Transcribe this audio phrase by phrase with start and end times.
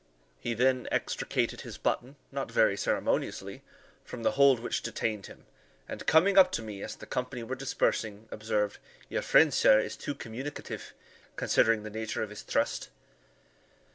[0.39, 3.61] He then extricated his button, not very ceremoniously,
[4.03, 5.45] from the hold which detained him,
[5.87, 8.79] and coming up to me as the company were dispersing, observed,
[9.09, 10.95] "Your friend, sir, is too communicative,
[11.35, 12.89] considering the nature of his trust."